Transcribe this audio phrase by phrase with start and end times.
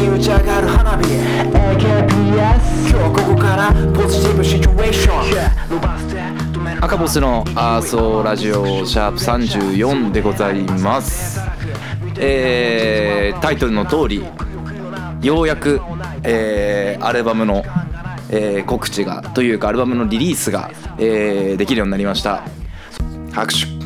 [0.00, 6.20] に打ち上がる花火 AKBS 今日ここからポジティブシチュエーション伸ばして
[6.56, 11.40] 止める赤ボスのアーソーラジオシャープ34でございます。
[12.20, 14.24] えータイトルの通り
[15.22, 15.80] ようやく、
[16.24, 17.62] えーアルバムの、
[18.30, 22.42] えー告知がというかアルバムのリリースが、えーできるようになりました。
[23.32, 23.77] 拍手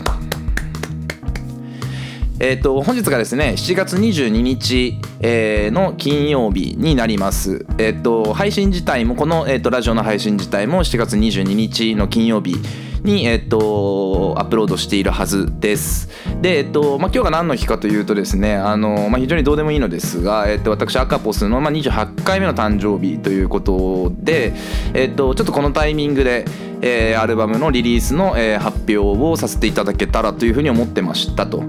[2.44, 12.56] えー、と本日がですね7月22日、えーの金曜日になります、えー、と配信自体もこの、えー、とラジオの配信自体も7月22日の金曜日
[13.04, 16.08] に、えー、とアップロードしているはずです
[16.40, 24.52] で、えーとまあ、今日が何の日かというとですねあの、まあ、非常にどうでもいいのですが、えー、と私赤ポスの、まあ、28回目の誕生日ということで、
[24.94, 26.44] えー、とちょっとこのタイミングで、
[26.80, 31.62] えーアルバムのリリースの、えー発表をさせていただけたらというふうに思ってましたと。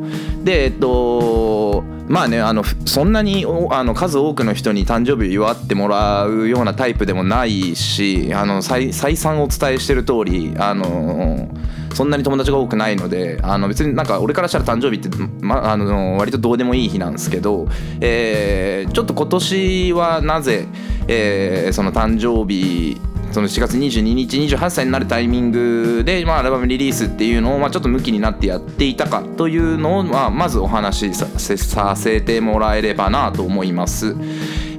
[0.44, 11.50] でえっとまあねあのそんなにあの数多くの人に誕生日を祝ってもらうようなタイプでもないしあの再再三お伝えしてる通りあの
[11.94, 15.10] そんなに友達が多くないのであの別になんか俺からしたら誕生日って、
[15.42, 17.68] ま、あの割とどうでもいい日なんですけど、
[18.02, 20.68] えーちょっと今年はなぜ、
[21.08, 23.00] えーその誕生日
[23.34, 34.16] その4月22日28歳になるタイミングで、まあ、アルバムリリースっていうのを、まあ、ちょっと向きになってやっていたかというのを、まあ、まずお話しさせさせてもらえればなと思います。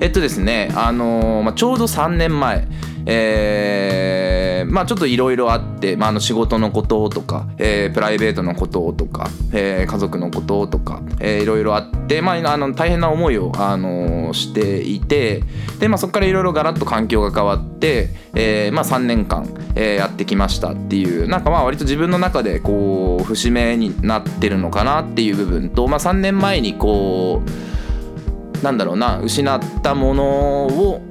[0.01, 2.69] えっとですね、あのーまあ、ちょうど3年前
[3.07, 15.43] えーまあちょっといろいろあって、まあ、あの仕事のこととか、えープライベートのこととか、えー家族のこととか、いろいろあって、まあ、あの大変な思いを、あのしていて
[15.79, 30.25] で、まあ、そこからいろいろガラッと環境が変わって、えーまあ、3年間、えーやってきましたっていうなんかまあ割と自分の中でこう節目になってるのかなっていう部分と、まあ、3年前にこうなんだろうな失ったもの
[30.67, 31.03] を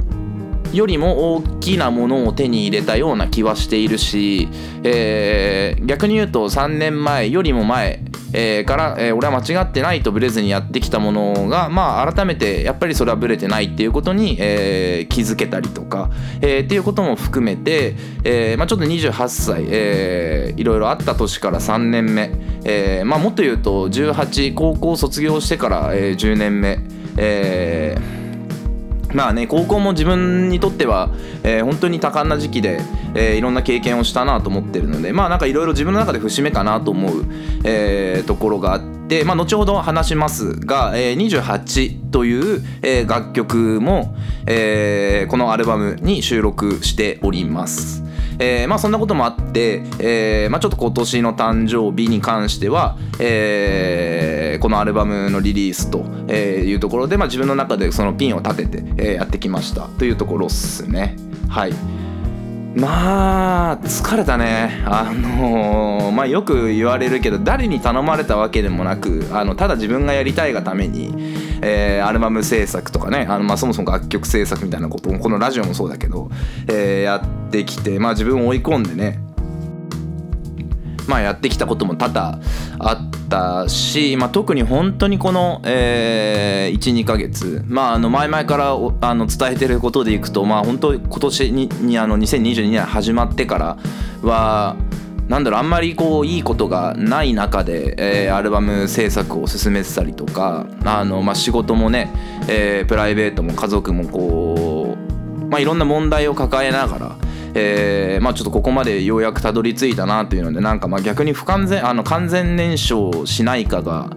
[0.74, 4.48] よりも大きなものを手に入れたような気はしているし、
[4.84, 8.00] えー逆に言うと3年前よりも前、
[8.32, 16.10] えーから、えー俺は間違ってないとブレずにやってきたものが、まあ、改めてやっぱりそれはブレてないっていうことに、えー気づけたりとか、
[16.42, 22.32] えーっていうことも含めて、えーまあ、ちょっと28歳、えーいろいろあった年から3年目、
[22.64, 26.80] えーまあ、もっと言うと18高校卒業してから、えー10年目、
[27.18, 28.13] えー
[29.14, 31.10] まあね高校も自分にとっては、
[31.44, 32.80] えー本当に多感な時期で、
[33.16, 37.26] えーいろんな経験をしたなと思ってるのでまあなんかいろいろ自分の中で節目かなと思う、
[37.64, 44.16] えーところがあって、まあ、後ほど話しますが「えー28」という、えー楽曲も、
[44.46, 48.03] えーこのアルバムに収録しております。
[48.40, 56.00] えーまあそんなこともあって、えーまあ、ちょっと今年の誕生日に関しては、えーこのアルバムのリリースと
[56.32, 59.88] いうところで、まあ、自分の中でそのピンを立てて、やってきました。
[59.88, 61.18] というところっすね。
[61.50, 61.74] はい。
[62.76, 64.84] まあ疲れたね。
[64.86, 76.30] あのーまあよく言われるけど誰に頼まれたわけでもなくあのただ自分がやりたいがために、えーアルバム制作とかねあの、まあ、そもそも楽曲制作みたいなことをこのラジオもそうだけど、
[76.68, 79.20] えーやってきてまあ自分を追い込んでね
[81.08, 82.40] まあ、やってきたことも多々
[82.80, 93.78] あったし、まあ、特に本当にこの、えー、12ヶ月、まあ、あの前々からあの伝えてることでいくと、まあ、本当今年ににあの2022年始まってから
[94.22, 94.76] は
[95.28, 97.96] なんだろうあんまりこういいことがない中で、
[98.26, 102.12] えーアルバム制作を進めてたりとかあの、まあ、仕事もね、
[102.48, 104.98] えープライベートも家族もこ
[105.42, 107.16] う、まあ、いろんな問題を抱えながら。
[107.56, 114.10] えーまあ、ちょっとここまでようやくたどり着いたなというのでなんかまあ逆に不完全あの完全燃焼しないかが、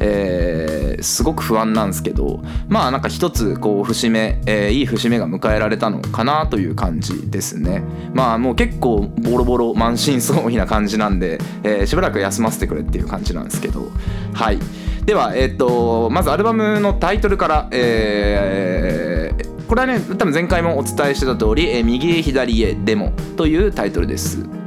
[0.00, 7.82] えーすごく不安なんですけどまあなんか一つこう節目、えーいい節目が迎えられたのかなという感じですね。
[8.14, 13.90] まあもう結構ボロボロ満身創痍な感じなんで、えーしばらく休ませてくれっていう感じなんですけど。
[14.32, 14.58] はい。
[15.04, 24.63] ではえっ、とまずアルバムのタイトルからえーこれはね多分前回もお伝えしてた通り「え右へ左へデモ」というタイトルです。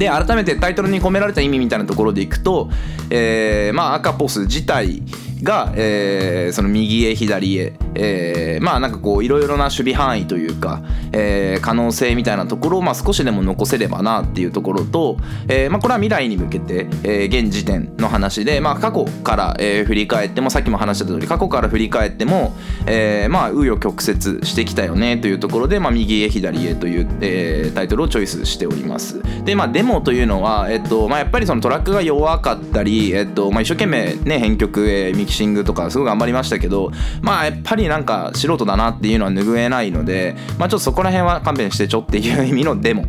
[0.00, 2.70] で改めてタイトルに込められた意味みたいなところでいくと、
[3.10, 5.02] えーまあ、赤ポス自体
[5.42, 10.82] が、えーその右へ左へ、えーまあなんかこういろいろな守備範囲というか、
[11.12, 15.16] えー可能性みたいなところをまあ少しでも残せればなっていうところと、
[15.48, 22.54] えーまあ、これは未来に向けて、えー現時点の話で、まあ、過去から、えー振り返ってもさっきも話した通り過去から振り返っても、
[22.86, 29.20] えーまあ紆余曲折してきたよねというところで、まあ、右へ左へという、えータイトルをチョイスしております。
[29.44, 36.90] でまあデモというのは、えっとまあ、やっぱりそのトラックが弱かったり、えっとまあ、一生懸命ね編曲、えーキシングとかすごい頑張りましたけど
[37.22, 43.06] まあやっぱりなんか素人だなっていうのは拭えないので、まあ、ちょっとそこら辺は勘弁してちょっていう意味のデモ、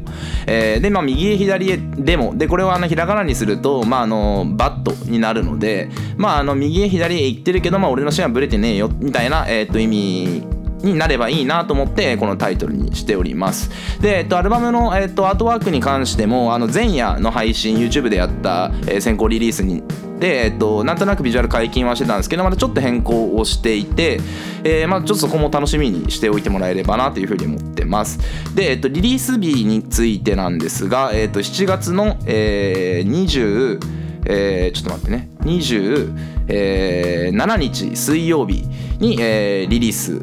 [0.48, 2.36] えーでまあ右へ左へデモ。
[2.36, 10.44] でこれはあのひらがなにすると、まあ、あのバットになるので、まあ、あの右へ左へ行ってるけど、まあ、俺の芯はブレてねえよみたいな、えー、と意味
[10.84, 13.70] になればいいなと思ってこのタイトルにしております。
[14.02, 19.84] で、えっと、アルバムの、えっと、アートワークに関してもあの前夜の配信 YouTube でやった、えー先行リリースに
[20.22, 24.20] で、えっと、なんとなくビジュアル解禁はしてたんですけどまたちょっと変更をしていて、
[24.64, 28.20] えーまあ、ちょっとそこも楽しみにしておいてもらえればなというふうに思ってます。
[28.56, 33.80] で、えっと、リリース日についてなんですが、えっと、7月の、えー、20
[34.24, 35.32] えーちょっと待ってね。
[35.42, 38.64] 27日水曜日
[39.00, 40.22] に、えーリリース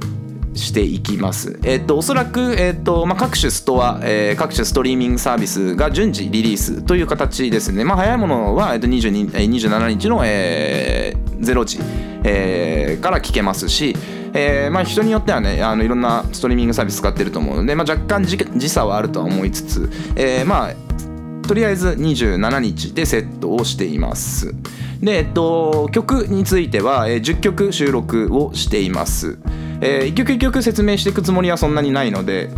[0.58, 1.58] していきます。
[1.64, 7.84] えっ、とおそらく、えっとまあ、各種ストア、えー各種ストリーミングサービスが順次リリースという形ですね。
[7.84, 11.78] まあ、早いものは、えっと22、27日の、えー0時、
[12.25, 13.94] えーから聞けますし、
[14.34, 20.88] えーまあ、人によってはねあのいろんなストリーミングサービス使ってると思うので、まあ、若干時時差はあるとは思いつつ、えーまあ
[21.46, 24.55] とりあえず27日でセットをしています。
[25.00, 29.38] で、えっと、曲については、えー10曲収録をしています。
[29.81, 32.51] えー一曲一曲説明していくつもりはそんなにないので、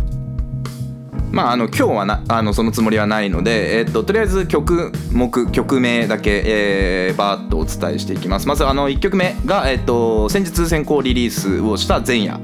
[1.31, 8.47] まあ、あの今日はなあのそのつもりはないので、えっととりあえず曲目曲名だけ、えーバーッとお伝えしていきます。
[8.47, 12.39] まずあの1曲目が、えっと先日先行リリースをした前夜。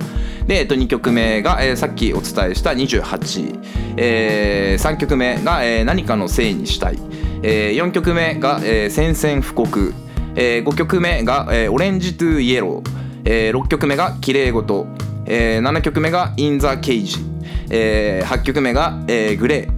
[0.45, 3.59] で、えっと2曲目が、えーさっきお伝えした28、
[3.97, 6.99] え3曲目が、えー何かのせいにしたい、
[7.43, 9.93] え4曲目が、えー宣戦布告、
[10.35, 14.87] え5曲目が、えーオレンジトゥイエロー、え6曲目が綺麗事、
[15.25, 17.37] え7曲目がインザケージ。
[17.69, 19.71] えー8曲目が、えーグレー、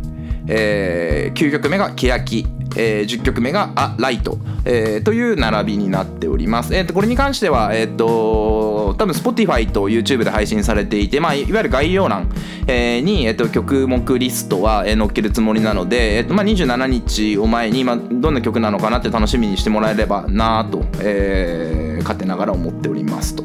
[0.47, 6.75] えー9曲目が欅、えー10曲目が「あライト」えーという並びになっております。
[6.75, 12.29] えー、とこれに関しては、えー、と多分 Spotify と YouTube で配信されていて、まあ、いわゆる概要欄、
[12.67, 23.43] えーに、えー、と曲目リストは、えー載っけるつもりなので、えーとまあ、27日を前に、まあ、どんな曲なのかなって楽しみにしてもらえればなと、えー勝手ながら思っておりますと。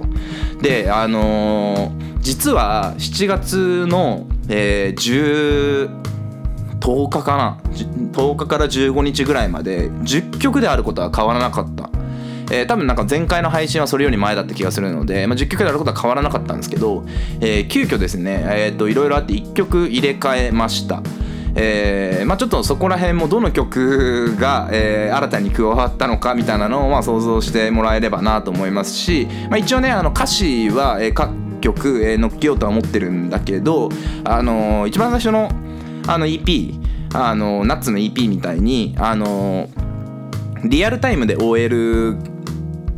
[0.63, 6.05] であのー実は7月の、えー10
[6.81, 7.59] 10日かな。
[7.71, 11.91] 10日から15日ぐらいまで10曲であることは変わらなかった、
[12.51, 17.05] えー多分なんか前回の配信はそれより前だった気がするので、まあ、10曲であることは変わらなかったんですけど、
[17.41, 21.03] えー急遽ですね、えー、といろいろあって1曲入れ替えました。
[21.57, 33.89] えーまあ、ちょっとそこら辺もどの曲が、えー新たに加わったのかみたいなのをまあ想像してもらえればなと思いますし、まあ、一応ねあの歌詞は、えー各曲、えー載っけようとは思ってるんだけど、
[34.25, 35.49] あのー一番最初の
[36.07, 36.75] あの EP
[37.15, 39.69] あのナッツの EP みたいにあの
[40.65, 42.17] リアルタイムで終える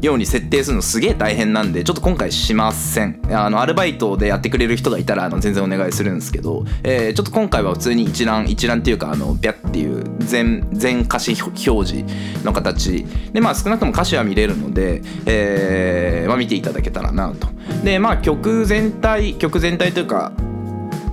[0.00, 3.20] ように設定するのすげえ大変なんでちょっと今回しません。
[3.31, 12.05] あのアルバイトでやってくれる人がいたらあの全然お願いするんですけど、えーちょっと今回は普通に一覧一覧っていうかあのビャっていう全全歌詞表示
[12.44, 13.06] の形。
[13.32, 17.48] でまあ少なくとも歌詞は見れるので、えーまあ、見ていただけたらなと。
[17.82, 20.32] でまあ曲全体曲全体というか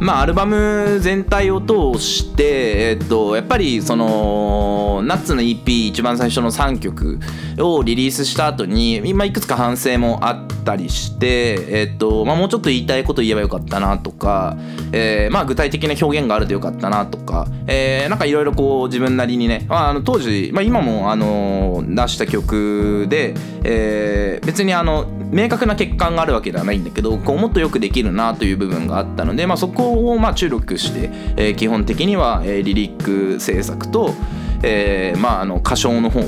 [0.04, 7.20] まあ、アルバム全体を通して、えっと、やっぱりそのナッツの EP 一番最初の3曲
[7.60, 14.58] をリリースした後に今いくつか反省もあったりして、えっとまあ、もうちょっと言いたいこと言えばよかったなとか、
[14.92, 23.34] えーまあ、具体的な表現があるとよかったなとか、えーなんかいろいろこう自分なりにね、まあ、あの当時、まあ、今もあの出した曲で、
[23.64, 34.14] えー別にあの明確な欠陥があるわけではないんだけどこうもっとよくできるなという部分があったので、まあ、そこをまあ注力して、えー基本的には、えーリリック制作と、
[34.62, 36.24] えーまあ、あの歌唱の方を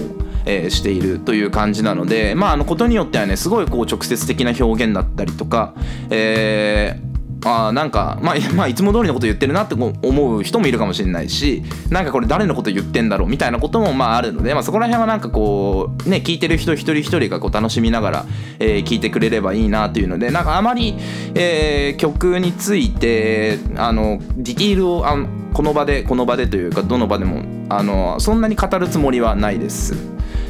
[0.45, 5.73] えーしているという感じなのでまああのことによってはねすごいこう直接的な表現だったりとか、
[6.09, 7.14] えー
[7.45, 18.25] あなんか、まあ、まあいつも通りのこと言ってるなって思う人もいるかもしれないしなんかこれ誰のこと言ってんだろうみたいなこともまああるので、まあ、そこら辺はなんかこうね聞いてる人一人一人がこう楽しみながら、
[18.59, 20.95] えー聞いてくれればいいなというのでなんかあまり、
[21.33, 25.15] えー曲についてあのディティールをあ
[25.53, 29.95] この場でこの場でというかどの場でもあのそんなに語るつもりはないです。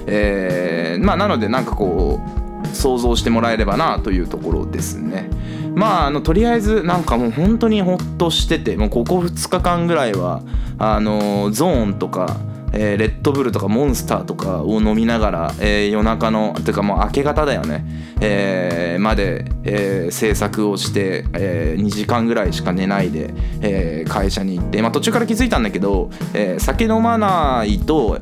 [0.07, 5.29] えーまあなのでなんかこう想像してもらえればなというところですね
[5.75, 10.41] まああのとりあえずなんかもう本当にほっとしててもうここ2日間ぐらいは
[10.79, 12.37] あのゾーンとか
[12.77, 17.85] えー、レッドブルとかモンスターとかを飲みながら、えー、夜中のていうかもう明け方だよね、
[18.19, 28.19] えー、まで、え、制作をして、え、2時間ぐらいしか寝ないで、え、会社に行って、まあ、途中から気づいたんだけど、え、酒飲まないと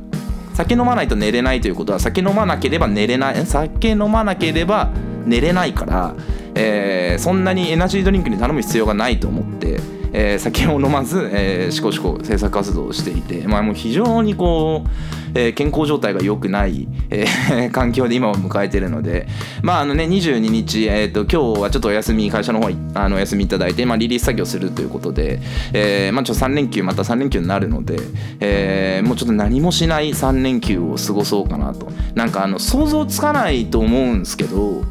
[0.54, 4.92] 酒飲まないと寝れないということは酒飲まなければ寝れない酒飲まなければ
[5.26, 6.16] 寝れないから、
[6.56, 10.04] えー、そんなにエナジードリンクに頼む必要がないと思って。
[10.14, 14.90] えー、酒を飲まず、えー、しこしこ制作活動をしていて、まあ、もう非常にこう、
[15.34, 19.28] えー、健康状態が良くない、えー、 環境で今を迎えているので、
[19.64, 25.40] まああのね、22日、えーと、今日はちょっとお休み会社の方あのお休みいただいて、まあ、リリース作業するということで、
[25.74, 27.98] えーまあ、ちょっと3連休また3連休になるので、
[28.40, 34.84] えー、もうちょっと何もしない3連休を過ごそうかなとなんかあの想像つかないと思うんですけど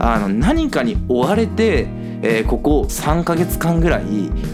[0.00, 1.88] あの何かに追われて
[2.22, 4.04] えー、ここ3ヶ月間ぐらい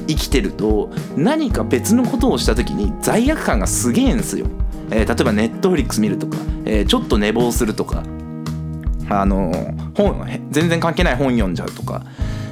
[0.07, 4.47] 生きてると何か別のことをした時に罪悪感がすげえんすよ。
[4.91, 8.05] えー、例えばネットフリックス見るとか、えー、ちょっと寝坊するとか
[9.09, 9.53] あの
[9.97, 12.05] 本全然関係ない本読んじゃうとか、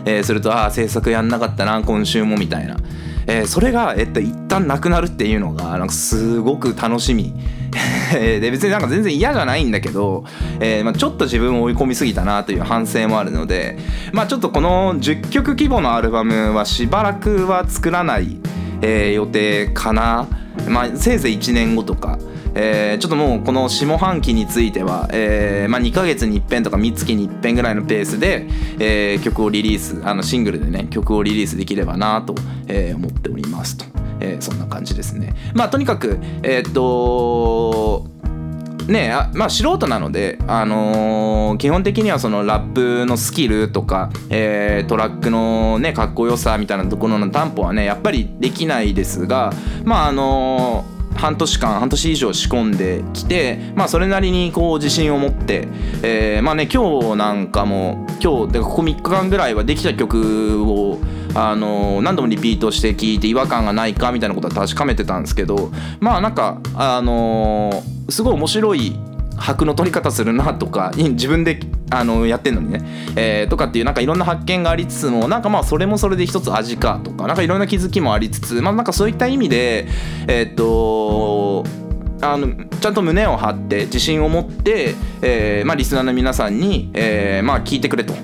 [0.04, 2.76] えー、するとああ制作やんなかったな今週もみたいな、
[3.28, 7.32] えー、それが、えっと、一旦なくなるっていうのがなんかすごく楽しみ
[8.12, 10.24] で別になんか全然嫌じゃないんだけど、
[10.60, 13.78] えーまあ、ちょっと自分を追い込みすぎたなという反省もあるので、
[14.12, 18.36] まあ、ちょっとこの10曲規模のアルバムはしばらくは作らない、
[18.82, 20.28] えー、予定かな、
[20.68, 22.18] まあ、せいぜい1年後とか。
[22.56, 28.46] えー、ちょっともうこの下半期については、えーまあ、2ヶ月に一遍とか3月に一遍ぐらいのペースで、
[28.78, 32.36] えー、曲をリリースあのシングルでね曲をリリースできればなと、
[32.68, 34.03] えー、思っておりますと。
[34.20, 35.34] えー、そんな感じですね。
[35.54, 38.06] まあとにかくえー、っと
[38.86, 49.52] ねあまあ素人なので、あのー、基本的にはそのラップのスキルとか、えー、トラックのねかっこよさみたいなところの担保はねやっぱりできないですが
[49.84, 55.68] まああのー半年間半年以上仕込んできて、まあ、それなりにこう自信を持って、
[56.02, 60.98] えー、まあね今日なんかも今日でここ3日間ぐらいはできた曲を
[61.34, 68.96] あの何度もリピートして聴いて違和感がないかみたいなことは確かめてたんですけどまあなんかあのすごい面白い
[69.36, 71.60] 拍の取り方するなとか 自分で
[71.90, 72.82] あのやってんのにね、
[73.16, 79.86] えー、とかっていうなんかいろんな発見がありつつもなんかまあそれもそれで一つ味かとかなんかいろんな気づきもありつつまあなんかそういった意味で
[80.26, 81.64] えー、っと
[82.22, 82.48] あの
[82.80, 88.14] ちゃんと胸を張って自信を持って、えーまあ、リスナーの皆さんに、えーまあ、聞いてくれと。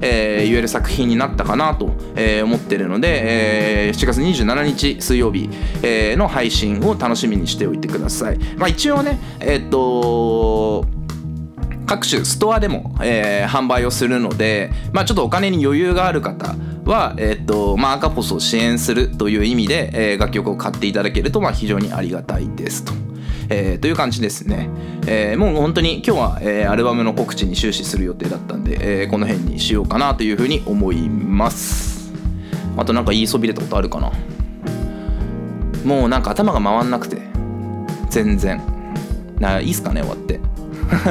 [0.00, 5.48] えー、言える作品になったかなと、えー、思ってるので、えー、7月27日水曜日、
[5.82, 8.38] えー、の配信を楽しみにしておいてください。
[8.56, 10.86] まあ、一応ね、えー、っと
[11.86, 23.07] 各種ストアでも、えー、販売をするので、まあ、ちょっとお金に余裕がある方は、えーとまあ、赤ポスを支援するという意味で、えー、楽曲を買っていただけると、まあ、非常にありがたいですと。
[23.50, 24.68] えー、という感じですね、
[25.06, 32.12] えー、もう本当に今日は、えー、アルバムの告知に終始する予定だったんで、えー、この辺にしようかなというふうに思います。
[32.76, 34.12] あとなんか言いそびれたことあるかな？
[35.84, 37.22] もうなんか頭が回んなくて
[38.10, 38.60] 全然。
[39.40, 40.40] ないいっすかね終わって。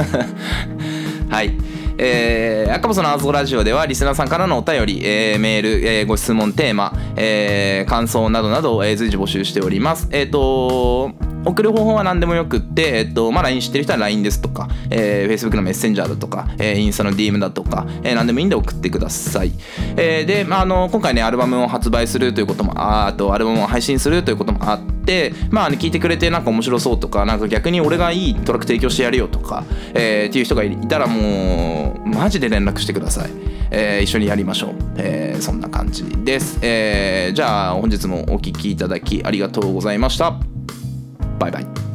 [1.30, 1.54] はい。
[2.00, 10.08] えー、赤細のアズラジオではリスナーさんからのお便り、えー、メール、えー、ご質問テーマ、えー、感想などなど、えー、随時募集しております。
[10.12, 11.12] えっ、ー、と
[11.48, 19.52] 送る方法は何でもよくって、えっとまあ、LINE 知ってる人は LINE ですとか、えー、Facebook のメッセンジャーだとか、えー、インスタの DM だとか、えー、何でもいいんで送ってください。
[19.96, 29.64] えー、で、まあ、あの今回ね、アルバムを発売するということも、ああとアルバムを配信するということもあって、まあ、ね、聞いてくれてなんか面白そうとか、なんか逆に俺がいいトラック提供してやるよとか、
[29.94, 33.58] えー、っていう人がいたらもう、マジで連絡してください。
[33.72, 40.57] えー、一緒にやりましょう、えー、そんな感じです、えー、じゃあ本日もお聴きいただきありがとうございました
[41.38, 41.87] Bye bye.